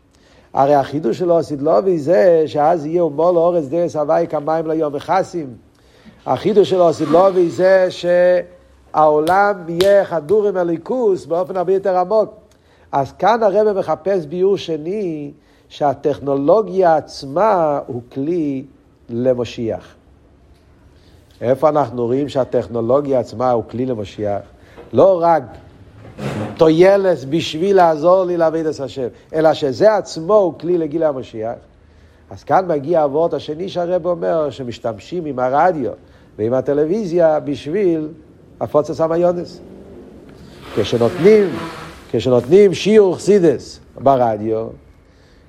[0.54, 5.56] הרי החידוש עשית לא זה שאז יהיה מול אורז דרס הוואי כמים ליום וחסים.
[6.26, 12.30] החידוש של אוסידלובי זה שהעולם יהיה חדור עם הליכוס באופן הרבה יותר עמוק.
[12.92, 15.32] אז כאן הרב מחפש ביור שני
[15.70, 18.66] שהטכנולוגיה עצמה הוא כלי
[19.10, 19.97] למשיח.
[21.42, 24.42] איפה אנחנו רואים שהטכנולוגיה עצמה הוא כלי למשיח?
[24.94, 25.44] לא רק
[26.58, 31.56] טוילס בשביל לעזור לי לעבוד את השם, אלא שזה עצמו הוא כלי לגיל המשיח.
[32.30, 35.92] אז כאן מגיע הוורד השני שהרב אומר, שמשתמשים עם הרדיו
[36.38, 38.08] ועם הטלוויזיה בשביל
[38.60, 39.60] הפוצץ המיונס.
[40.76, 41.50] כשנותנים,
[42.12, 44.68] כשנותנים שיעור חסידס ברדיו,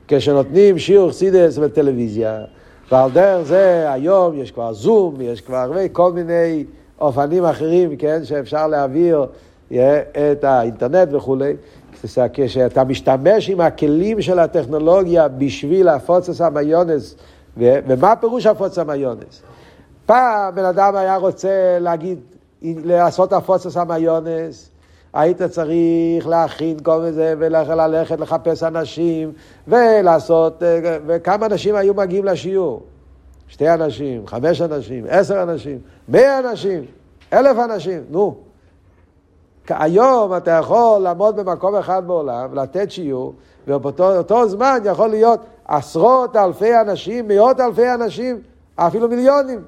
[0.09, 2.44] כשנותנים שיעור חסידס בטלוויזיה,
[2.92, 6.64] ועל דרך זה היום יש כבר זום, יש כבר כל מיני
[7.01, 9.27] אופנים אחרים, כן, שאפשר להעביר
[9.72, 11.57] את האינטרנט וכולי.
[12.33, 17.16] כשאתה משתמש עם הכלים של הטכנולוגיה בשביל להפוץ המיונס,
[17.57, 19.42] ומה פירוש הפוץ המיונס?
[20.07, 22.18] פעם בן אדם היה רוצה להגיד,
[22.62, 24.70] לעשות הפוצץ המיונס,
[25.12, 29.32] היית צריך להכין כל מיני וללכת לחפש אנשים
[29.68, 30.62] ולעשות,
[31.06, 32.82] וכמה אנשים היו מגיעים לשיעור?
[33.48, 36.84] שתי אנשים, חמש אנשים, עשר אנשים, מאה אנשים,
[37.32, 38.36] אלף אנשים, נו.
[39.68, 43.34] היום אתה יכול לעמוד במקום אחד בעולם, לתת שיעור,
[43.68, 48.40] ובאותו זמן יכול להיות עשרות אלפי אנשים, מאות אלפי אנשים,
[48.76, 49.62] אפילו מיליונים.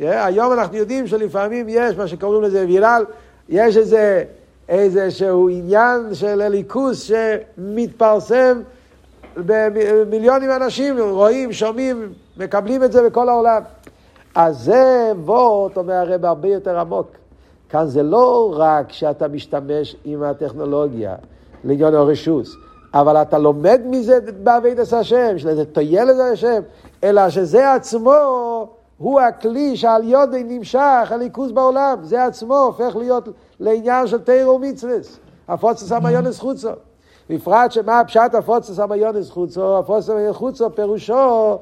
[0.00, 3.04] Yeah, היום אנחנו יודעים שלפעמים יש מה שקוראים לזה ויראל,
[3.48, 4.24] יש איזה,
[4.68, 8.60] איזה שהוא עניין של ליכוס שמתפרסם
[9.36, 13.62] במיליונים אנשים, רואים, שומעים, מקבלים את זה בכל העולם.
[14.34, 17.06] אז זה וורט, אומר הרב, הרבה יותר עמוק.
[17.68, 21.14] כאן זה לא רק שאתה משתמש עם הטכנולוגיה
[21.64, 22.56] לעניין הרשוס,
[22.94, 26.60] אבל אתה לומד מזה בעבידת השם, שזה טויל את השם,
[27.04, 33.28] אלא שזה עצמו הוא הכלי שעל יודי נמשך הליכוז בעולם, זה עצמו הופך להיות
[33.60, 35.18] לעניין של תירו ומצווס,
[35.48, 36.68] הפוצץ המיונס חוצו.
[37.30, 41.58] בפרט שמה פשט הפוצץ המיונס חוצו, הפוצץ המיונס חוצו פירושו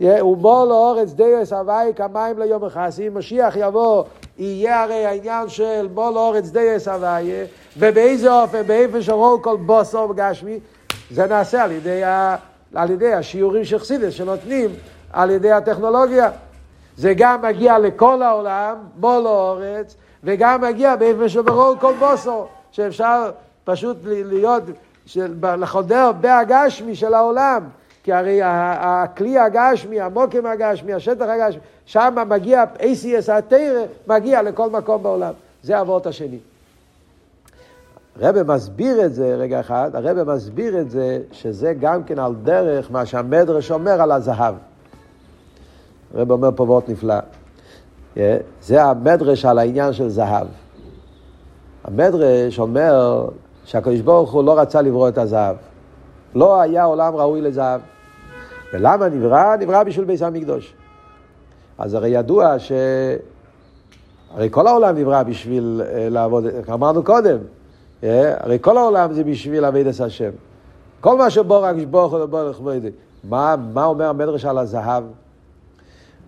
[0.00, 4.04] ומור לאורץ דיוס הוואי כמים ליום החסי, משיח יבוא,
[4.38, 7.32] יהיה הרי העניין של מור לאורץ דיוס הוואי,
[7.76, 10.60] ובאיזה אופן, באיפה שרול כל בוסו גשמי,
[11.10, 12.36] זה נעשה על ידי, ה,
[12.74, 14.70] על ידי השיעורים של חסידס שנותנים
[15.12, 16.30] על ידי הטכנולוגיה.
[16.96, 23.30] זה גם מגיע לכל העולם, מור לאורץ, וגם מגיע באיפה שרול כל בוסו, שאפשר
[23.64, 24.62] פשוט להיות,
[25.42, 27.64] לחודר בהגשמי של העולם.
[28.08, 35.02] כי הרי הכלי הגשמי, המוקם הגשמי, השטח הגשמי, שם מגיע, ACS התרא, מגיע לכל מקום
[35.02, 35.32] בעולם.
[35.62, 36.38] זה אבות השני.
[38.20, 42.90] הרב מסביר את זה, רגע אחד, הרב מסביר את זה, שזה גם כן על דרך
[42.90, 44.54] מה שהמדרש אומר על הזהב.
[46.14, 47.14] הרב אומר פה וורט נפלא.
[48.62, 50.46] זה המדרש על העניין של זהב.
[51.84, 53.24] המדרש אומר
[53.64, 55.56] שהקדוש ברוך הוא לא רצה לברוא את הזהב.
[56.34, 57.80] לא היה עולם ראוי לזהב.
[58.72, 59.56] ולמה נברא?
[59.56, 60.74] נברא בשביל ביס המקדוש.
[61.78, 62.72] אז הרי ידוע ש...
[64.34, 67.38] הרי כל העולם נברא בשביל uh, לעבוד, אמרנו קודם,
[68.02, 68.34] אה?
[68.40, 70.30] הרי כל העולם זה בשביל לעבוד את השם.
[71.00, 72.80] כל מה שבו רק שבוך ובורך ובורך.
[73.24, 75.04] מה, מה אומר המדרש על הזהב?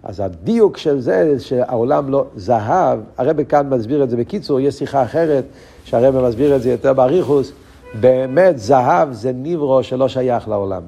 [0.02, 5.02] אז הדיוק של זה, שהעולם לא זהב, הרב כאן מסביר את זה בקיצור, יש שיחה
[5.02, 5.44] אחרת,
[5.84, 7.52] שהרב מסביר את זה יותר באריכוס,
[8.00, 10.82] באמת זהב זה נברו שלא שייך לעולם.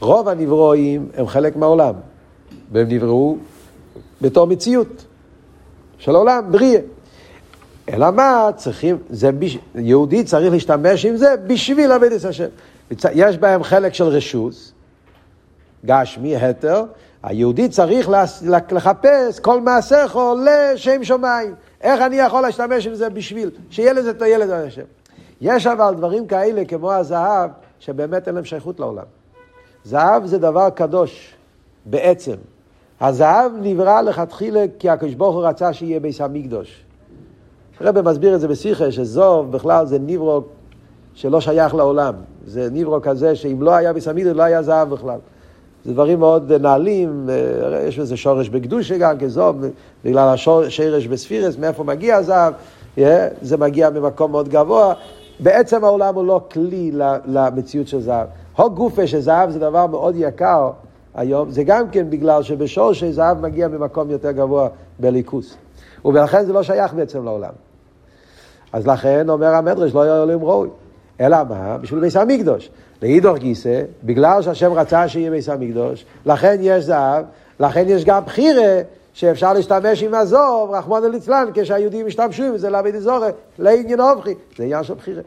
[0.00, 1.94] רוב הנברואים הם חלק מהעולם,
[2.72, 3.36] והם נבראו
[4.22, 5.04] בתור מציאות
[5.98, 6.80] של העולם, בריאה.
[7.88, 9.30] אלא מה, צריכים, זה,
[9.74, 12.48] יהודי צריך להשתמש עם זה בשביל עבד את השם.
[13.14, 14.72] יש בהם חלק של רשוס,
[15.86, 16.84] גשמי, התר,
[17.26, 18.08] היהודי צריך
[18.72, 21.54] לחפש כל מעשיכו לשם שמיים.
[21.80, 24.82] איך אני יכול להשתמש עם זה בשביל, שיהיה לזה את הילד על השם.
[25.40, 29.04] יש אבל דברים כאלה כמו הזהב, שבאמת אין להם שייכות לעולם.
[29.84, 31.34] זהב זה דבר קדוש,
[31.86, 32.34] בעצם.
[33.00, 36.84] הזהב נברא לכתחילה כי הקדוש ברוך הוא רצה שיהיה ביס המקדוש.
[37.80, 40.42] הרב מסביר את זה בשיחה, שזוב בכלל זה ניברו
[41.14, 42.14] שלא שייך לעולם.
[42.46, 45.18] זה ניברו כזה שאם לא היה ביס המקדוש לא היה זהב בכלל.
[45.86, 47.28] זה דברים מאוד נעלים,
[47.88, 49.56] יש בזה שורש בקדושה גם כזוב,
[50.04, 52.54] בגלל השורש בספירס, מאיפה מגיע הזהב,
[53.42, 54.94] זה מגיע ממקום מאוד גבוה.
[55.40, 56.90] בעצם העולם הוא לא כלי
[57.26, 58.26] למציאות של זהב.
[58.56, 60.70] הוק גופה שזהב זה דבר מאוד יקר
[61.14, 64.68] היום, זה גם כן בגלל שבשור שזהב מגיע ממקום יותר גבוה
[64.98, 65.56] בליכוס.
[66.04, 67.52] ולכן זה לא שייך בעצם לעולם.
[68.72, 70.68] אז לכן אומר המדרש לא יהיה עולם ראוי.
[71.20, 71.78] אלא מה?
[71.78, 72.70] בשביל ביס המקדוש.
[73.02, 77.24] לאידוך גיסא, בגלל שהשם רצה שיהיה ביס המקדוש, לכן יש זהב,
[77.60, 78.82] לכן יש גם בחירה
[79.12, 83.28] שאפשר להשתמש עם הזוב, רחמון ליצלן, כשהיהודים משתמשו עם זה לעבוד אזורי,
[83.58, 84.34] לעניין אובכי.
[84.56, 85.22] זה עניין של בחירה.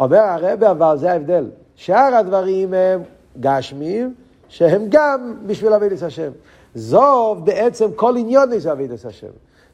[0.00, 1.46] אומר הרב, אבל זה ההבדל.
[1.76, 3.02] שאר הדברים הם
[3.40, 4.14] גשמים,
[4.48, 6.30] שהם גם בשביל אבידס השם.
[6.74, 9.26] זוב בעצם כל עניון זה אבידס השם.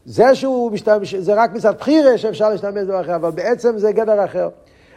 [0.06, 4.24] זה שהוא משתמש, זה רק מצד בחירה שאפשר להשתמש בדבר אחר, אבל בעצם זה גדר
[4.24, 4.48] אחר.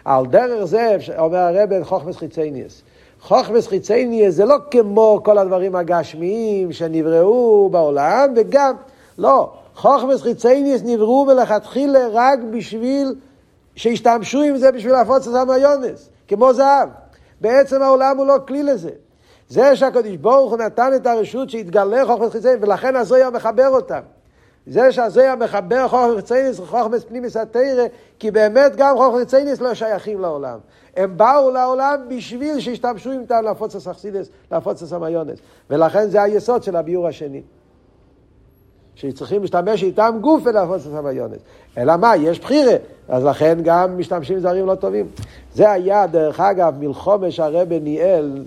[0.09, 2.81] על דרך זה, אומר הרב, חוכמס חיצייניאס.
[3.21, 8.75] חוכמס חיצייניאס זה לא כמו כל הדברים הגשמיים שנבראו בעולם, וגם,
[9.17, 13.15] לא, חוכמס חיצייניאס נבראו מלכתחילה רק בשביל
[13.75, 16.89] שהשתמשו עם זה בשביל להפוץ את המיונס, כמו זהב.
[17.41, 18.91] בעצם העולם הוא לא כלי לזה.
[19.49, 24.01] זה שהקדוש ברוך הוא נתן את הרשות שהתגלה חוכמס חיצייניאס, ולכן הזויה מחבר אותם.
[24.67, 27.85] זה שהזויה מחבר חוכמס חיצייניס וחוכמס פנימיס התרא,
[28.19, 30.59] כי באמת גם חוכמס חיצייניס לא שייכים לעולם.
[30.97, 35.39] הם באו לעולם בשביל שישתמשו איתם להפוץ הסכסידס, להפוץ הסמיונס.
[35.69, 37.41] ולכן זה היסוד של הביור השני.
[38.95, 41.39] שצריכים להשתמש איתם גוף ולהפוץ הסמיונס.
[41.77, 42.73] אלא מה, יש בחירה,
[43.09, 45.07] אז לכן גם משתמשים זרים לא טובים.
[45.53, 48.45] זה היה, דרך אגב, מלחומש הרבי ניהל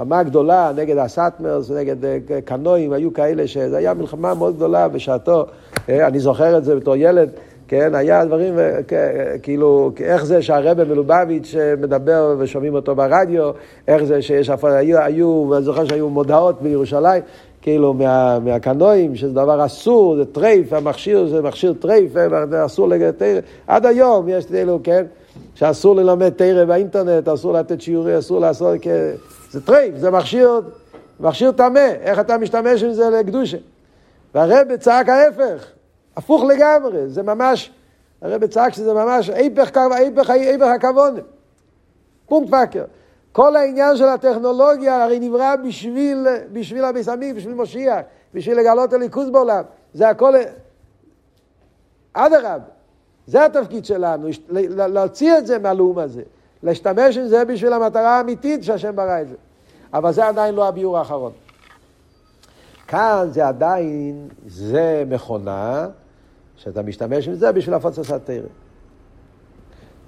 [0.00, 5.46] מלחמה גדולה נגד הסאטמרס, נגד אה, קנואים, היו כאלה שזה היה מלחמה מאוד גדולה בשעתו,
[5.88, 7.30] אה, אני זוכר את זה בתור ילד,
[7.68, 13.50] כן, היה דברים, אה, כאילו, איך זה שהרבי מלובביץ' מדבר ושומעים אותו ברדיו,
[13.88, 17.22] איך זה שיש, היו, היו, אני זוכר שהיו מודעות בירושלים,
[17.62, 22.12] כאילו מה, מהקנואים, שזה דבר אסור, זה טרייף, המכשיר זה מכשיר טרייף,
[22.66, 23.28] אסור תורה,
[23.66, 25.04] עד היום יש כאילו, כן,
[25.60, 29.10] שאסור ללמוד תורה באינטרנט, אסור לתת שיעורי, אסור לעשות, כן,
[29.50, 30.60] זה טרייף, זה מכשיר,
[31.20, 33.56] מכשיר טמא, איך אתה משתמש עם זה לקדושה.
[34.34, 35.66] והרב צעק ההפך,
[36.16, 37.72] הפוך לגמרי, זה ממש,
[38.22, 41.16] הרב צעק שזה ממש היפך, היפך, היפך הכוון.
[42.26, 42.84] פונקט פאקר.
[43.32, 48.00] כל העניין של הטכנולוגיה הרי נברא בשביל, בשביל המסעמים, בשביל מושיע,
[48.34, 49.62] בשביל לגלות הליכוז בעולם.
[49.94, 50.34] זה הכל...
[52.12, 52.79] אדרבה,
[53.30, 54.28] זה התפקיד שלנו,
[54.68, 56.22] להוציא את זה מהלאום הזה.
[56.62, 59.34] להשתמש עם זה בשביל המטרה האמיתית שהשם ברא את זה.
[59.94, 61.32] אבל זה עדיין לא הביור האחרון.
[62.88, 65.88] כאן זה עדיין, זה מכונה
[66.56, 68.36] שאתה משתמש עם זה בשביל את התרא.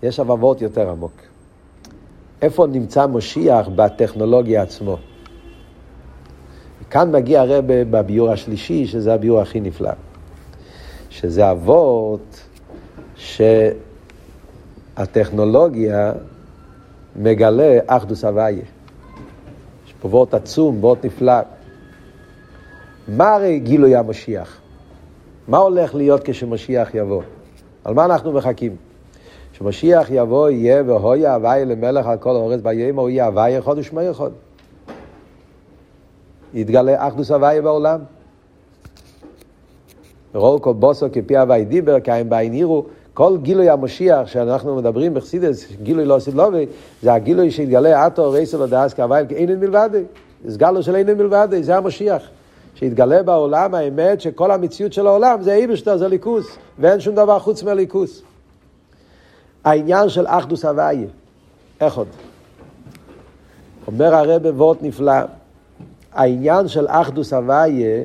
[0.02, 1.12] יש אבבות יותר עמוק.
[2.42, 4.96] איפה נמצא משיח בטכנולוגיה עצמו?
[6.90, 9.92] כאן מגיע הרב בביור השלישי, שזה הביור הכי נפלא.
[11.10, 12.40] שזה אבות
[14.96, 16.12] שהטכנולוגיה
[17.16, 18.62] מגלה אחדוס הוויה.
[19.86, 21.40] יש פה וורט עצום, וורט נפלא.
[23.08, 24.60] מה הרי גילוי המשיח?
[25.48, 27.22] מה הולך להיות כשמשיח יבוא?
[27.84, 28.76] על מה אנחנו מחכים?
[29.52, 34.10] כשמשיח יבוא יהיה והויה הוויה למלך על כל אורץ ביום הוא יהיה הוויה אחד ושמי
[34.10, 34.30] אחד.
[36.54, 38.00] יתגלה אחדוס הוויה בעולם.
[40.34, 45.66] רואו כל בוסו כפי הווי דיבר, קיים בעין עירו, כל גילוי המשיח שאנחנו מדברים בחסידס,
[45.82, 46.66] גילוי לא סילובי,
[47.02, 50.02] זה הגילוי שהתגלה עטו רייסו לדעס כאווייל כאינן מלבדי.
[50.44, 52.22] זה סגלו של אינן מלבדי, זה המשיח.
[52.74, 57.62] שהתגלה בעולם האמת שכל המציאות של העולם זה איברשטר, זה ליכוס, ואין שום דבר חוץ
[57.62, 58.22] מהליכוס.
[59.64, 61.06] העניין של אחדוס הוויה,
[61.80, 62.08] איך עוד?
[63.86, 65.12] אומר הרב וורט נפלא,
[66.12, 68.02] העניין של אחדוס הוויה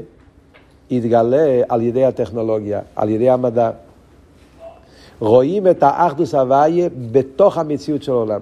[0.89, 3.71] יתגלה על ידי הטכנולוגיה, על ידי המדע.
[5.19, 8.41] רואים את האחדוס הוויה בתוך המציאות של העולם.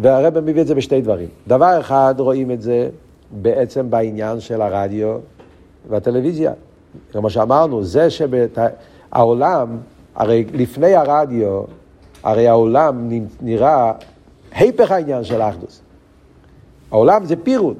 [0.00, 1.28] והרבא מביא את זה בשתי דברים.
[1.48, 2.88] דבר אחד, רואים את זה
[3.30, 5.16] בעצם בעניין של הרדיו
[5.88, 6.52] והטלוויזיה.
[7.12, 9.76] כמו שאמרנו, זה שהעולם,
[10.14, 11.62] הרי לפני הרדיו,
[12.22, 13.08] הרי העולם
[13.40, 13.92] נראה
[14.52, 15.80] היפך העניין של האחדוס.
[16.90, 17.76] העולם זה פירוד.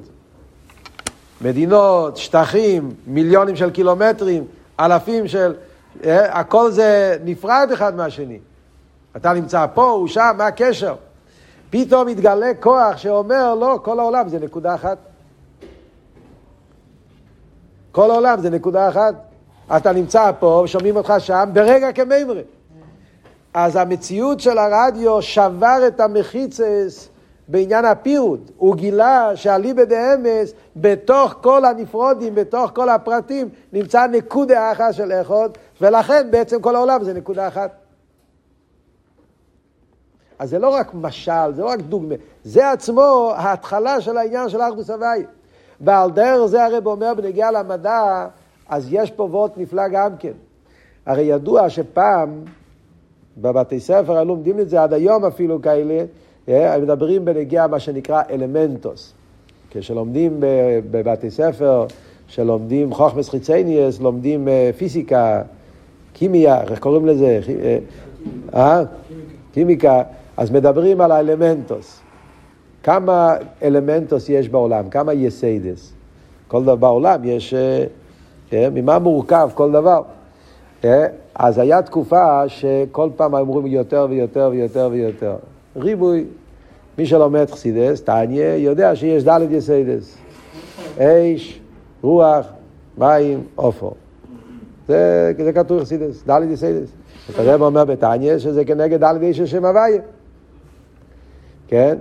[1.40, 4.44] מדינות, שטחים, מיליונים של קילומטרים,
[4.80, 5.54] אלפים של...
[6.04, 8.38] אה, הכל זה נפרד אחד מהשני.
[9.16, 10.94] אתה נמצא פה, הוא שם, מה הקשר?
[11.70, 14.98] פתאום מתגלה כוח שאומר, לא, כל העולם זה נקודה אחת.
[17.92, 19.14] כל העולם זה נקודה אחת.
[19.76, 22.42] אתה נמצא פה, שומעים אותך שם, ברגע כמימרי.
[23.54, 27.08] אז המציאות של הרדיו שבר את המחיצס
[27.48, 28.50] בעניין הפירוט.
[28.56, 35.58] הוא גילה שאליבא דאמס, בתוך כל הנפרודים, בתוך כל הפרטים, נמצא נקודה אחת של איכות,
[35.82, 37.70] ולכן בעצם כל העולם זה נקודה אחת.
[40.38, 42.14] אז זה לא רק משל, זה לא רק דוגמה,
[42.44, 45.22] זה עצמו ההתחלה של העניין של אחדוס הוואי.
[45.80, 48.26] ועל דרך זה הרב אומר בנגיעה למדע,
[48.68, 50.32] אז יש פה וורט נפלא גם כן.
[51.06, 52.44] הרי ידוע שפעם,
[53.38, 56.04] בבתי ספר היו לומדים את זה עד היום אפילו כאלה,
[56.48, 59.12] אה, מדברים בנגיעה מה שנקרא אלמנטוס.
[59.70, 60.36] כשלומדים
[60.90, 61.86] בבתי ספר
[62.28, 65.42] שלומדים חוכמס חיצניאס, לומדים אה, פיזיקה,
[66.22, 67.40] קימיה, איך קוראים לזה?
[67.64, 67.78] אה?
[68.54, 68.82] אה?
[69.52, 70.02] קימיקה.
[70.36, 72.00] אז מדברים על האלמנטוס.
[72.82, 74.88] כמה אלמנטוס יש בעולם?
[74.88, 75.92] כמה יסיידס?
[76.48, 77.54] כל דבר בעולם יש...
[78.52, 80.02] אה, ממה מורכב כל דבר?
[81.34, 85.36] אז היה תקופה שכל פעם אמרו יותר ויותר ויותר ויותר.
[85.76, 86.24] ריבוי.
[86.98, 90.16] מי שלומד חסידות, תניא, יודע שיש ד' יסודות.
[90.98, 91.60] אש,
[92.02, 92.46] רוח,
[92.98, 93.94] מים, עפר.
[94.88, 96.88] זה, זה כתוב חסידות, ד' יסודות.
[97.36, 100.02] הרבי אומר בתניא שזה כנגד ד' אותיות שם הוויה.
[101.68, 101.98] כן?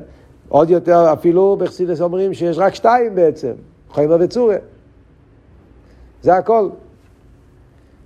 [0.49, 3.51] עוד יותר, אפילו בחסידס אומרים שיש רק שתיים בעצם,
[3.91, 4.55] חיימה וצורה.
[6.21, 6.69] זה הכל.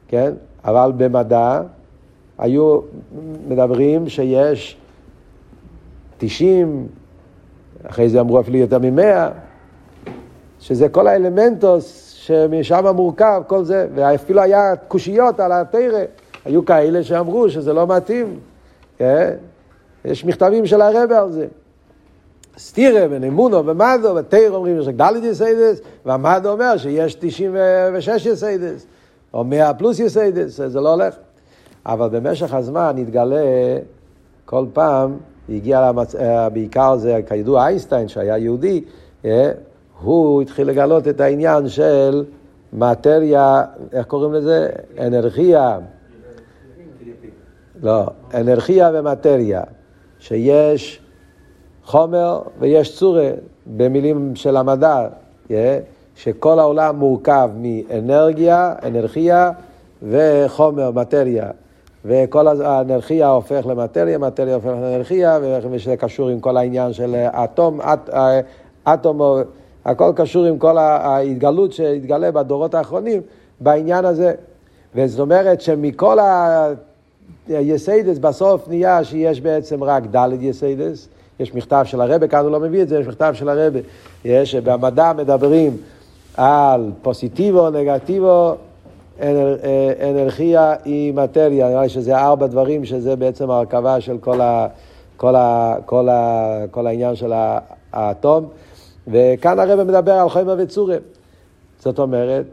[0.07, 0.33] כן?
[0.65, 1.61] אבל במדע
[2.37, 2.79] היו
[3.47, 4.77] מדברים שיש
[6.17, 6.87] תשעים,
[7.83, 9.29] אחרי זה אמרו אפילו יותר ממאה,
[10.59, 15.99] שזה כל האלמנטוס שמשם מורכב, כל זה, ואפילו היה קושיות על התרא,
[16.45, 18.39] היו כאלה שאמרו שזה לא מתאים,
[18.97, 19.33] כן?
[20.05, 21.47] יש מכתבים של הרבי על זה.
[22.57, 28.85] סתירה בין אמונה ומדע, בתורה אומרים שיש ד' יסודות, והמדע אומר שיש 96 יסודות,
[29.33, 31.15] או 100 פלוס יסודות, זה לא הולך.
[31.85, 33.41] אבל במשך הזמן התגלה
[34.45, 35.17] כל פעם,
[35.49, 36.15] הגיע למצ...
[36.15, 38.83] אה, בעיקר זה, כידוע איינשטיין שהיה יהודי,
[39.25, 39.51] אה,
[40.01, 42.23] הוא התחיל לגלות את העניין של
[42.73, 44.69] מטריה, איך קוראים לזה?
[44.99, 45.79] אנרכיה.
[47.83, 49.63] לא, אנרכיה ומטריה.
[50.19, 51.01] שיש
[51.83, 53.29] חומר ויש צורה,
[53.65, 55.07] במילים של המדע,
[56.15, 59.51] שכל העולם מורכב מאנרגיה, אנרכיה
[60.03, 61.49] וחומר, מטריה.
[62.05, 65.39] וכל האנרכיה הופך למטריה, מטריה הופך לאנרכיה,
[65.71, 68.09] וזה קשור עם כל העניין של אטום, אט,
[68.83, 69.21] אטום,
[69.85, 73.21] הכל קשור עם כל ההתגלות שהתגלה בדורות האחרונים
[73.59, 74.33] בעניין הזה.
[74.95, 76.17] וזאת אומרת שמכל
[77.47, 81.07] היסיידס בסוף נהיה שיש בעצם רק ד' יסיידס.
[81.39, 83.79] יש מכתב של הרבה, כאן הוא לא מביא את זה, יש מכתב של הרבה.
[84.25, 85.77] יש, במדע מדברים
[86.37, 88.55] על פוסיטיבו, נגטיבו,
[89.21, 89.57] אנר,
[90.09, 94.67] אנרכיה היא מטריה, נראה לי שזה ארבע דברים, שזה בעצם הרכבה של כל, ה,
[95.17, 97.33] כל, ה, כל, ה, כל העניין של
[97.93, 98.45] האטום.
[99.07, 101.01] וכאן הרב מדבר על חומר וצורם.
[101.79, 102.45] זאת אומרת,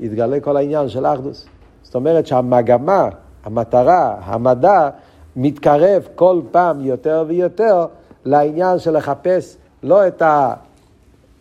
[0.00, 1.46] יתגלה כל העניין של אחדוס.
[1.82, 3.08] זאת אומרת שהמגמה,
[3.44, 4.90] המטרה, המדע,
[5.36, 7.86] מתקרב כל פעם יותר ויותר
[8.24, 10.22] לעניין של לחפש לא את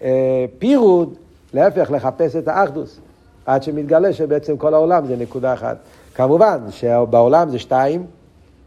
[0.01, 1.13] הפירוד,
[1.53, 2.99] להפך, לחפש את האחדוס.
[3.45, 5.77] עד שמתגלה שבעצם כל העולם זה נקודה אחת.
[6.15, 8.05] כמובן שבעולם זה שתיים,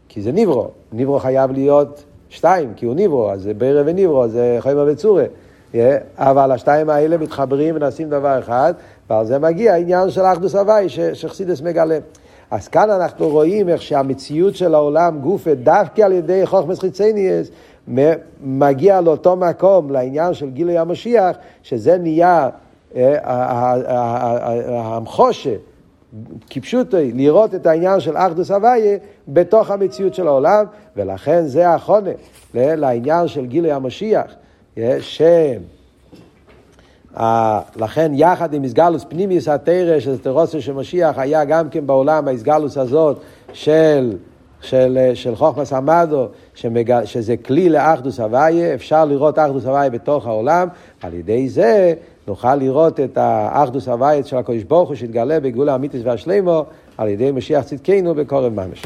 [0.09, 0.67] כי זה ניברו.
[0.91, 5.23] ניברו חייב להיות שתיים, כי הוא ניברו, אז זה בירה וניברו, זה חיימה וצורה.
[6.17, 8.73] אבל השתיים האלה מתחברים ונעשים דבר אחד,
[9.09, 11.97] ועל זה מגיע העניין של אחדוס הוואי שחסידס מגלה.
[12.51, 17.49] אז כאן אנחנו רואים איך שהמציאות של העולם גופה דווקא על ידי חוכמס חיצניאס
[18.43, 22.49] מגיע לאותו מקום, לעניין של גילוי המשיח, שזה נהיה
[22.95, 23.17] אה,
[24.67, 25.55] המחושה,
[26.49, 28.97] כפשוטי, לראות את העניין של אחדוס הוויה
[29.27, 30.65] בתוך המציאות של העולם,
[30.95, 32.11] ולכן זה החונה
[32.53, 34.35] לעניין של גילוי המשיח.
[34.99, 35.21] ש...
[37.75, 42.77] לכן יחד עם איסגלוס פנימיוס התרא של תרוסו של משיח היה גם כן בעולם האיסגלוס
[42.77, 43.17] הזאת
[43.53, 44.17] של,
[44.61, 47.05] של, של חוכמס המדו, שמג...
[47.05, 50.67] שזה כלי לאחדוס הוויה, אפשר לראות אחדוס הוויה בתוך העולם,
[51.01, 51.93] על ידי זה
[52.27, 56.65] נוכל לראות את האחדוס הוויה של הקדוש ברוך הוא שהתגלה בגבול האמיתיס והשלימו
[56.97, 58.83] על ידי משיח צדקנו בקורב ממש.